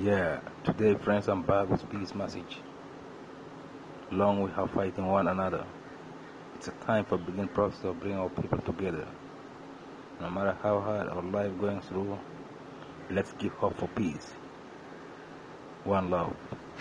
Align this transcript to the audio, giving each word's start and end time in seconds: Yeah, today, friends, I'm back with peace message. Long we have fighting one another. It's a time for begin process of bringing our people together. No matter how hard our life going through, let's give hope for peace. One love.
Yeah, 0.00 0.40
today, 0.64 0.94
friends, 0.94 1.28
I'm 1.28 1.42
back 1.42 1.68
with 1.68 1.86
peace 1.90 2.14
message. 2.14 2.60
Long 4.10 4.40
we 4.40 4.50
have 4.52 4.70
fighting 4.70 5.06
one 5.06 5.28
another. 5.28 5.66
It's 6.54 6.68
a 6.68 6.70
time 6.86 7.04
for 7.04 7.18
begin 7.18 7.46
process 7.48 7.84
of 7.84 8.00
bringing 8.00 8.18
our 8.18 8.30
people 8.30 8.56
together. 8.60 9.06
No 10.18 10.30
matter 10.30 10.56
how 10.62 10.80
hard 10.80 11.08
our 11.08 11.22
life 11.22 11.52
going 11.60 11.82
through, 11.82 12.18
let's 13.10 13.34
give 13.34 13.52
hope 13.52 13.76
for 13.76 13.88
peace. 13.88 14.32
One 15.84 16.08
love. 16.08 16.36